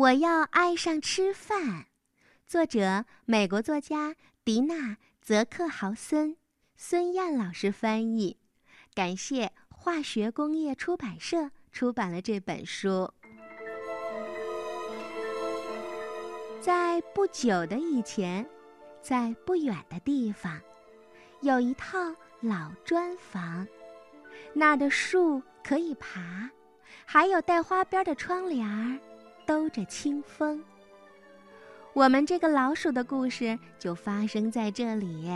[0.00, 1.84] 我要爱上吃饭。
[2.46, 4.74] 作者：美国作家迪娜·
[5.20, 6.38] 泽克豪森，
[6.74, 8.38] 孙燕老师翻译。
[8.94, 13.12] 感谢化学工业出版社出版了这本书。
[16.62, 18.48] 在不久的以前，
[19.02, 20.58] 在不远的地方，
[21.42, 21.98] 有一套
[22.40, 23.68] 老砖房，
[24.54, 26.48] 那儿的树可以爬，
[27.04, 28.98] 还有带花边的窗帘儿。
[29.50, 30.62] 兜着清风。
[31.92, 35.28] 我们这个老鼠的故事就发生在这里。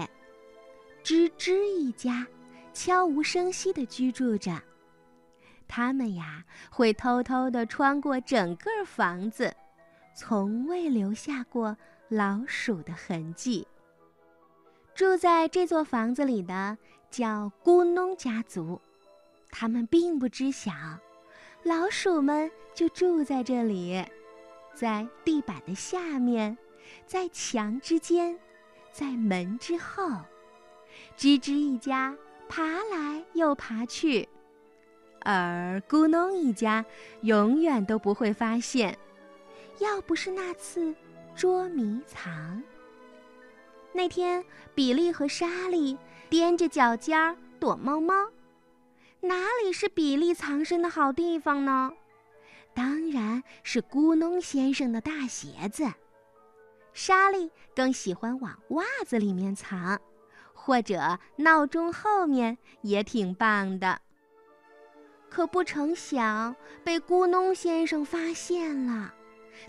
[1.02, 2.24] 吱吱一家
[2.72, 4.62] 悄无声息地居住着，
[5.66, 9.52] 他们呀会偷偷地穿过整个房子，
[10.14, 11.76] 从未留下过
[12.08, 13.66] 老鼠的痕迹。
[14.94, 16.78] 住在这座房子里的
[17.10, 18.80] 叫咕哝家族，
[19.50, 20.70] 他们并不知晓。
[21.64, 24.04] 老鼠们就住在这里，
[24.74, 26.58] 在地板的下面，
[27.06, 28.38] 在墙之间，
[28.92, 30.04] 在门之后，
[31.16, 32.14] 吱吱一家
[32.50, 34.28] 爬来又爬去，
[35.20, 36.84] 而咕哝一家
[37.22, 38.98] 永远都不会发现。
[39.78, 40.94] 要不是那次
[41.34, 42.62] 捉迷藏，
[43.94, 45.96] 那天比利和莎莉
[46.28, 48.14] 踮着脚尖儿躲猫猫。
[49.24, 51.92] 哪里是比利藏身的好地方呢？
[52.74, 55.90] 当然是咕哝先生的大鞋子。
[56.92, 59.98] 莎莉更喜欢往袜子里面藏，
[60.52, 63.98] 或者闹钟后面也挺棒的。
[65.30, 69.14] 可不成想被咕哝先生发现了，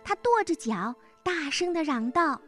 [0.04, 2.42] 他跺着脚，大声地嚷道：“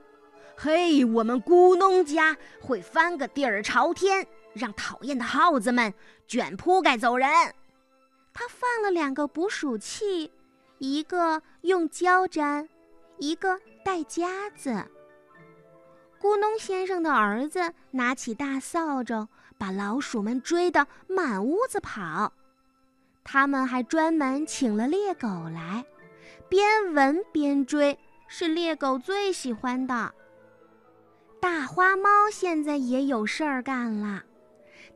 [0.57, 5.93] 嘿，我们咕哝家会翻个底儿朝天！”让讨厌的耗子们
[6.27, 7.29] 卷铺盖走人。
[8.33, 10.31] 他放了两个捕鼠器，
[10.79, 12.67] 一个用胶粘，
[13.17, 14.85] 一个带夹子。
[16.19, 22.33] 咕哝先生的儿子拿起大扫帚，把老鼠们追得满屋子跑。
[23.23, 25.85] 他们还专门请了猎狗来，
[26.49, 27.97] 边闻边追，
[28.27, 30.13] 是猎狗最喜欢的。
[31.39, 34.23] 大花猫现在也有事儿干了。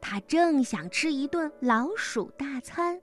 [0.02, 3.00] 他正想吃一顿老鼠大餐，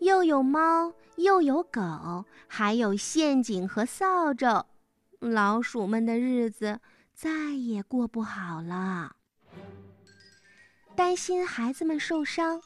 [0.00, 4.66] 又有猫，又有狗，还有陷阱和扫帚，
[5.18, 6.78] 老鼠们的日子
[7.14, 9.16] 再也过不好了。
[10.94, 12.60] 担心孩子们受伤，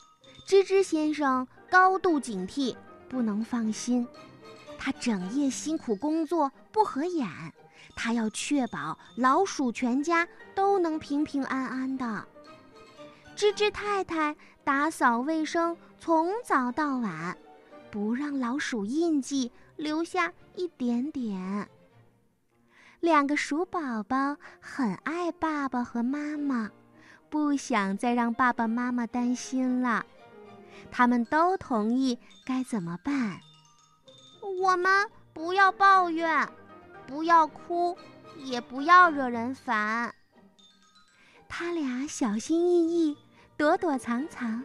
[0.47, 2.77] 吱吱先生高度警惕，
[3.09, 4.06] 不能放心。
[4.78, 7.28] 他整夜辛苦工作，不合眼。
[7.94, 12.27] 他要确保老鼠全家都能平平安安的。
[13.42, 17.36] 吱吱太太打扫卫生，从早到晚，
[17.91, 21.69] 不让老鼠印记留下一点点。
[23.00, 26.70] 两个鼠宝宝很爱爸爸和妈妈，
[27.28, 30.06] 不想再让爸爸妈妈担心了。
[30.92, 32.16] 他们都同意
[32.47, 33.41] 该怎么办。
[34.62, 36.48] 我们不要抱怨，
[37.09, 37.98] 不要哭，
[38.36, 40.14] 也不要惹人烦。
[41.48, 43.16] 他俩小心翼翼。
[43.62, 44.60] 躲躲藏藏，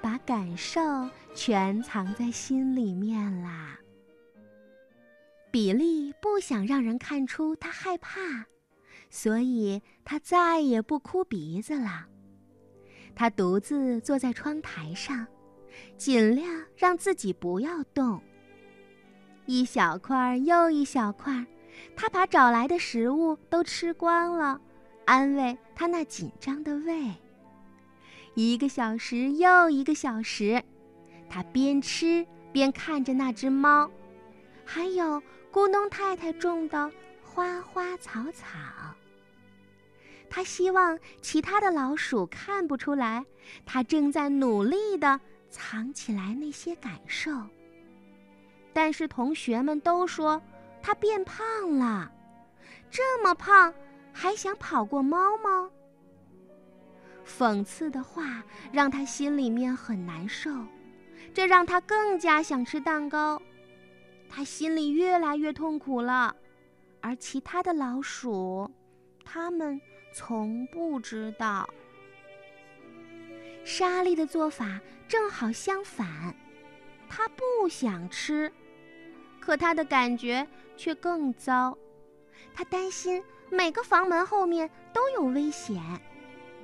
[0.00, 0.80] 把感受
[1.34, 3.76] 全藏在心里面啦。
[5.50, 8.46] 比利不想让人看出他害怕，
[9.10, 12.06] 所以他再也不哭鼻子了。
[13.16, 15.26] 他独自坐在窗台上，
[15.96, 18.22] 尽量让自己不要动。
[19.46, 21.44] 一小块又一小块，
[21.96, 24.60] 他把找来的食物都吃光了，
[25.06, 27.12] 安慰他那紧张的胃。
[28.40, 30.62] 一个小时又一个小时，
[31.28, 33.90] 他边吃边看着那只猫，
[34.64, 36.88] 还有咕哝太太种的
[37.20, 38.56] 花花草草。
[40.30, 43.26] 他希望其他的老鼠看不出来，
[43.66, 45.20] 他正在努力地
[45.50, 47.32] 藏起来那些感受。
[48.72, 50.40] 但是同学们都说
[50.80, 51.44] 他变胖
[51.76, 52.12] 了，
[52.88, 53.74] 这么胖
[54.12, 55.68] 还想跑过猫吗？
[57.38, 58.42] 讽刺的话
[58.72, 60.50] 让他心里面很难受，
[61.32, 63.40] 这让他更加想吃蛋糕。
[64.28, 66.34] 他心里越来越痛苦了，
[67.00, 68.68] 而其他的老鼠，
[69.24, 69.80] 他们
[70.12, 71.68] 从不知道。
[73.64, 76.34] 莎莉的做法正好相反，
[77.08, 78.52] 她不想吃，
[79.38, 80.44] 可她的感觉
[80.76, 81.78] 却更糟。
[82.52, 85.80] 她担心每个房门后面都有危险。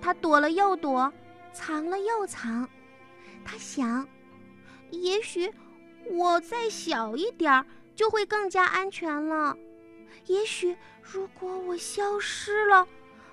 [0.05, 1.11] 他躲了又躲，
[1.51, 2.69] 藏了又藏。
[3.43, 4.07] 他想，
[4.91, 5.51] 也许
[6.11, 7.65] 我再小一点儿
[7.95, 9.57] 就会更加安全了。
[10.27, 12.87] 也许如果我消失了，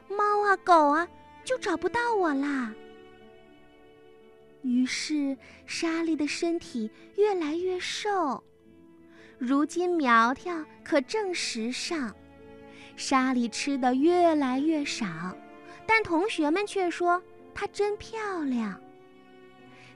[0.07, 1.06] 猫啊狗啊
[1.44, 2.73] 就找不到我啦。
[4.62, 8.41] 于是莎莉的身体越来越瘦，
[9.38, 12.15] 如今苗条可正时尚。
[12.95, 15.06] 莎莉吃的越来越少，
[15.86, 17.22] 但同学们却说
[17.54, 18.80] 她真漂亮。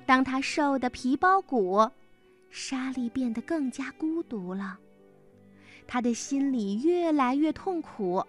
[0.05, 1.89] 当她瘦得皮包骨，
[2.49, 4.77] 莎莉变得更加孤独了。
[5.87, 8.23] 她的心里越来越痛苦，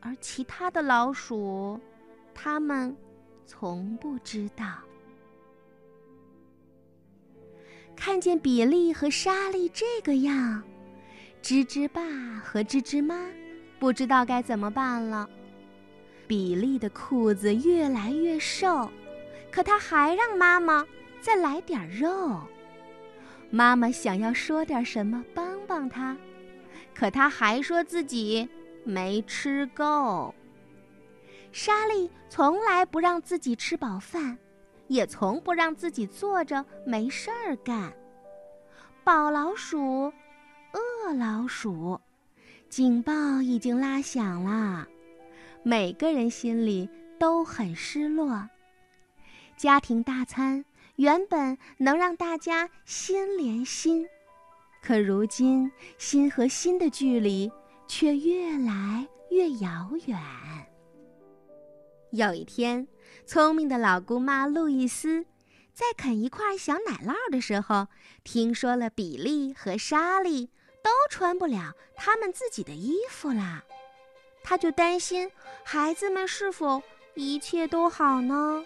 [0.00, 1.80] 而其他的老鼠，
[2.34, 2.96] 他们
[3.44, 4.64] 从不知道。
[7.94, 10.62] 看见比利和莎莉这个样，
[11.42, 12.02] 吱吱爸
[12.40, 13.30] 和吱吱妈
[13.78, 15.28] 不知道该怎么办了。
[16.26, 18.90] 比利的裤子越来越瘦，
[19.50, 20.86] 可他还让妈妈
[21.20, 22.40] 再来点肉。
[23.50, 26.16] 妈妈想要说点什么帮帮他，
[26.94, 28.48] 可他还说自己
[28.84, 30.34] 没吃够。
[31.52, 34.36] 莎莉从来不让自己吃饱饭。
[34.88, 37.92] 也从不让自己坐着没事儿干。
[39.02, 40.12] 宝老鼠，
[40.72, 42.00] 饿老鼠，
[42.68, 44.86] 警报已经拉响了，
[45.68, 48.48] 每个人心里都很失落。
[49.56, 50.64] 家庭大餐
[50.94, 54.06] 原本能让大家心连心，
[54.80, 57.50] 可如今心和心的距离
[57.88, 60.16] 却越来越遥远。
[62.12, 62.86] 有一天。
[63.24, 65.24] 聪明的老姑妈路易斯，
[65.72, 67.88] 在啃一块小奶酪的时候，
[68.22, 70.46] 听说了比利和莎莉
[70.80, 73.64] 都穿不了他们自己的衣服啦，
[74.48, 75.28] 他就担心
[75.64, 76.80] 孩子们是否
[77.14, 78.64] 一切都好呢。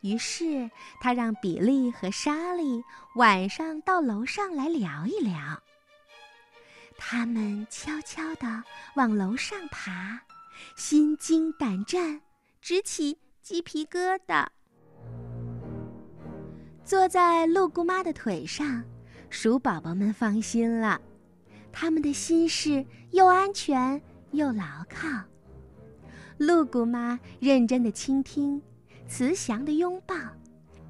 [0.00, 0.68] 于是，
[1.00, 2.82] 他让比利和莎莉
[3.14, 5.62] 晚上到楼上来聊一聊。
[6.98, 8.64] 他们悄悄地
[8.96, 10.20] 往楼上爬，
[10.74, 12.20] 心惊胆战，
[12.60, 13.16] 直起。
[13.44, 14.46] 鸡皮疙瘩。
[16.82, 18.82] 坐在鹿姑妈的腿上，
[19.28, 20.98] 鼠宝宝们放心了，
[21.70, 24.00] 他们的心事又安全
[24.34, 25.08] 又牢靠。
[26.38, 28.60] 鹿姑妈认真的倾听，
[29.06, 30.14] 慈祥的拥抱，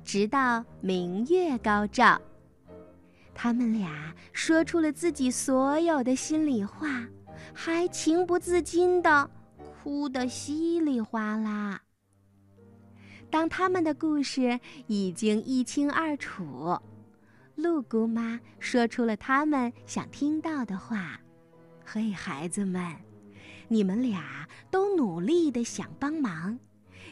[0.04, 2.20] 直到明月高照。
[3.34, 7.06] 他们俩说出了自己所有的心里话，
[7.52, 9.28] 还情不自禁的
[9.82, 11.82] 哭得稀里哗啦。
[13.30, 16.78] 当他们的故事已经一清二楚，
[17.56, 21.20] 鹿姑妈说出了他们想听到的话
[21.84, 22.80] ：“嘿，孩子们，
[23.68, 26.58] 你们俩都努力的想帮忙，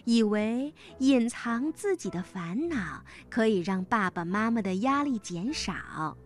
[0.05, 6.17] 以为隐藏自己的烦恼可以让爸爸妈妈的压力减少，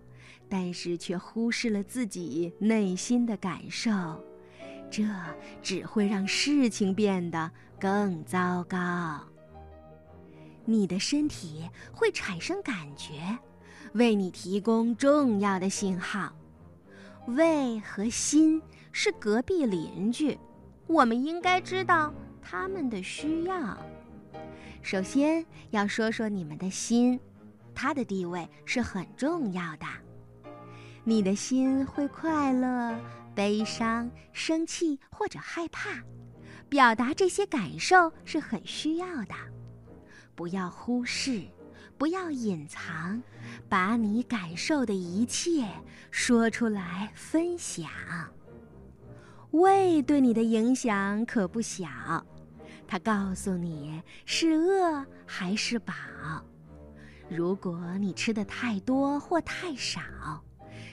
[0.49, 3.93] 但是却忽视了自己内心的感受，
[4.91, 5.05] 这
[5.63, 9.21] 只会让事情变得更糟糕。”
[10.69, 13.39] 你的身体会产生感觉，
[13.93, 16.35] 为你提供重要的信号。
[17.29, 18.61] 胃和心
[18.99, 20.39] 是隔壁邻居，
[20.87, 23.77] 我们应该知道他们的需要。
[24.81, 27.21] 首先要说说你们的心，
[27.75, 29.85] 它的地位是很重要的。
[31.05, 32.99] 你的心会快乐、
[33.35, 35.91] 悲伤、生气或者害怕，
[36.67, 39.35] 表达这些感受是很需要的。
[40.35, 41.43] 不要忽视，
[41.99, 43.23] 不要隐藏，
[43.69, 45.69] 把你感受的一切
[46.11, 47.91] 说出来分享。
[49.61, 51.89] 胃对你的影响可不小，
[52.87, 55.95] 它告诉你是饿还是饱。
[57.29, 60.01] 如果你吃的太多或太少，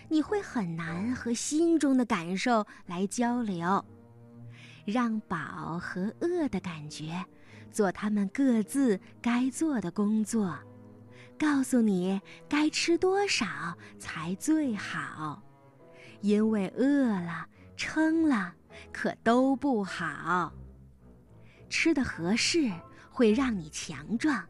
[0.08, 3.84] 你会很难和心中的感受来交流。
[4.86, 7.24] 让饱和饿的感觉。
[7.72, 10.56] 做他们各自该做的工作，
[11.40, 13.48] 告诉你该吃多少
[13.98, 15.42] 才最好，
[16.22, 17.48] 因为饿了、
[17.86, 18.56] 撑了
[18.94, 20.54] 可都不好。
[21.70, 22.72] 吃的合适
[23.12, 24.42] 会让你强壮，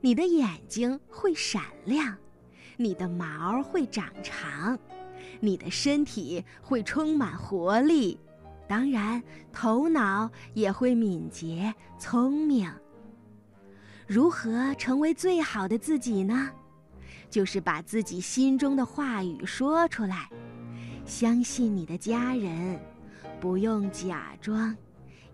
[0.00, 2.18] 你的眼睛会闪亮，
[2.76, 4.76] 你的毛会长长，
[5.38, 8.18] 你的身体会充满活力。
[8.66, 12.68] 当然，头脑也会敏捷聪明。
[14.08, 16.50] 如何成为最好的自己呢？
[17.30, 20.28] 就是把自己心中的话语说出来，
[21.06, 22.80] 相信你的家人，
[23.40, 24.76] 不用假装，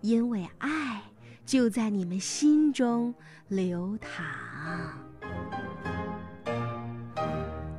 [0.01, 1.01] 因为爱
[1.45, 3.13] 就在你们心中
[3.47, 4.23] 流淌。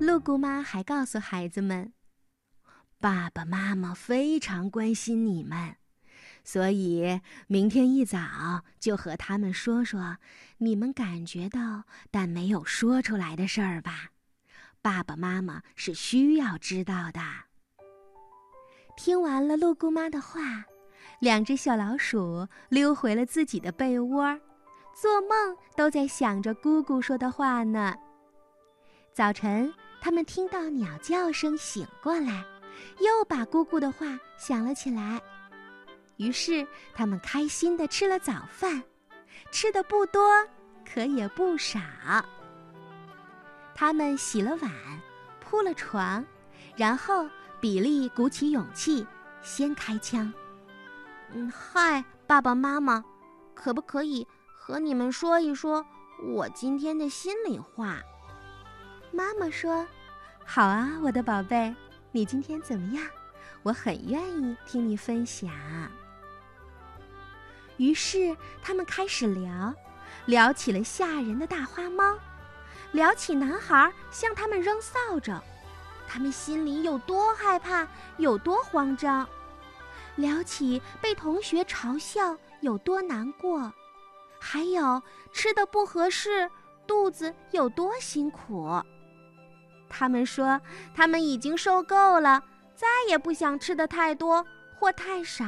[0.01, 1.93] 鹿姑妈还告诉孩子们。
[2.99, 5.77] 爸爸妈妈非常关心你们，
[6.43, 10.17] 所以明天一早就和他们说说
[10.59, 14.11] 你们感觉到但没有说出来的事儿吧。
[14.83, 17.21] 爸爸妈妈是需要知道的。
[18.97, 20.41] 听完了鹿姑妈的话，
[21.19, 24.39] 两只小老鼠溜回了自己的被窝，
[24.95, 27.95] 做梦都在想着姑姑说的话呢。
[29.13, 32.45] 早晨，他们听到鸟叫声醒过来。
[33.01, 35.21] 又把姑姑的话想了起来，
[36.17, 38.83] 于是他们开心地吃了早饭，
[39.51, 40.23] 吃的不多，
[40.85, 41.81] 可也不少。
[43.75, 44.71] 他们洗了碗，
[45.41, 46.25] 铺了床，
[46.77, 47.29] 然后
[47.65, 49.07] 比利鼓起勇气
[49.41, 50.31] 先开枪
[51.33, 53.03] ：“嗯，嗨，爸爸妈妈，
[53.55, 55.83] 可不可以和你们说一说
[56.35, 58.03] 我今天的心里话？”
[59.11, 59.87] 妈妈说
[60.45, 61.75] ：“好啊，我的宝贝。”
[62.13, 63.03] 你今天怎么样？
[63.63, 65.51] 我很愿意听你分享。
[67.79, 69.75] 于是他们开始聊，
[70.27, 72.15] 聊起了吓人的大花猫，
[72.93, 75.33] 聊起男孩向他们扔扫帚，
[76.15, 77.85] 他们心里有多害怕，
[78.19, 79.27] 有多慌张；
[80.15, 83.73] 聊起被同学嘲笑有多难过，
[84.39, 85.03] 还有
[85.33, 86.49] 吃的不合适，
[86.87, 88.81] 肚子有多辛苦。
[89.89, 90.61] 他们说，
[90.95, 92.41] 他们已经受够了，
[92.77, 94.47] 再也不想吃的太多
[94.79, 95.45] 或太少。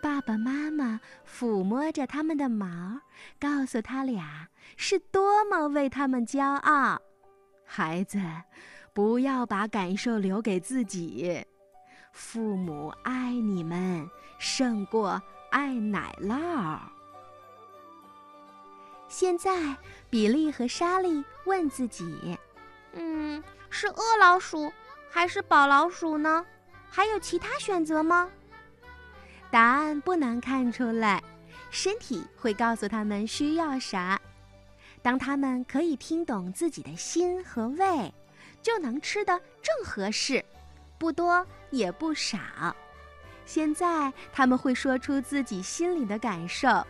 [0.00, 0.98] 爸爸妈妈
[1.30, 3.02] 抚摸着他们的毛，
[3.38, 7.02] 告诉他俩是多么为他们骄傲。
[7.72, 8.20] 孩子，
[8.92, 11.46] 不要把感受留给自己。
[12.12, 14.10] 父母爱你们
[14.40, 15.22] 胜过
[15.52, 16.80] 爱奶酪。
[19.06, 19.76] 现在，
[20.10, 22.36] 比利和莎莉问自己
[22.94, 24.72] ：“嗯，是饿老鼠
[25.08, 26.44] 还是饱老鼠呢？
[26.90, 28.28] 还有其他选择吗？”
[29.48, 31.22] 答案不难看出来，
[31.70, 34.20] 身体会告诉他们需要啥。
[35.02, 38.12] 当他们可以听懂自己的心和胃，
[38.62, 40.44] 就能吃得正合适，
[40.98, 42.38] 不多也不少。
[43.46, 46.86] 现在他们会说出自己心里的感受。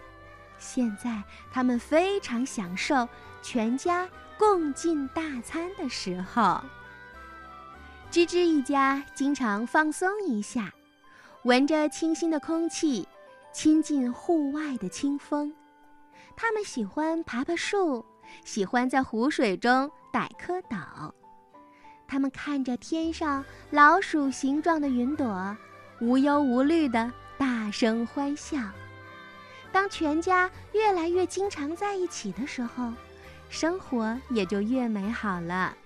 [0.58, 3.08] 现在他们非常享受
[3.40, 6.60] 全家共进大餐的时候。
[8.10, 10.70] 吱吱一家经常放松一下，
[11.44, 13.08] 闻着清新的空气，
[13.54, 15.54] 亲近户外的清风。
[16.42, 18.02] 他们喜欢爬爬树，
[18.46, 21.12] 喜欢在湖水中逮蝌蚪。
[22.08, 25.54] 他们看着天上老鼠形状的云朵，
[26.00, 28.58] 无忧无虑地大声欢笑。
[29.70, 32.90] 当全家越来越经常在一起的时候，
[33.50, 35.76] 生活也就越美好了。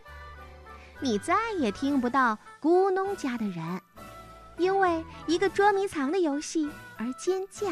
[1.01, 3.83] 你再也听不到咕哝家的人
[4.59, 7.67] 因为一个捉迷藏的游戏而尖叫。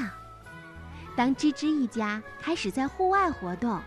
[1.17, 3.81] 当吱吱一家开始在户外活动，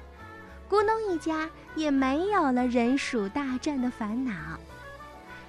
[0.69, 4.33] 咕咚一家也没有了人鼠大战的烦恼。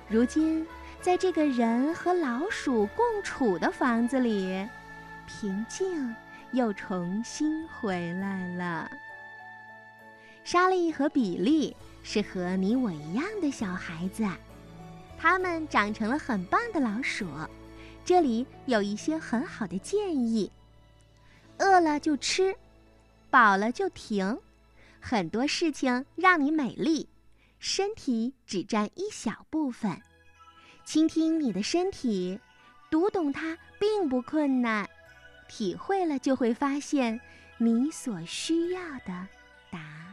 [0.09, 0.66] 如今，
[1.00, 4.66] 在这个人和老鼠共处的房子里，
[5.26, 6.14] 平静。
[6.52, 8.88] 又重新回来了。
[10.45, 14.25] 莎莉和比利是和你我一样的小孩子，
[15.18, 17.26] 他们长成了很棒的老鼠。
[18.04, 20.50] 这里有一些很好的建议：
[21.59, 22.55] 饿了就吃，
[23.31, 24.39] 饱了就停。
[25.01, 27.09] 很多事情让你美丽，
[27.59, 30.01] 身体只占一小部分。
[30.85, 32.39] 倾听你的身体，
[32.91, 34.89] 读懂它并不困难。
[35.49, 37.21] 体会了，就会发现
[37.59, 39.29] 你所需要的
[39.71, 40.06] 答案。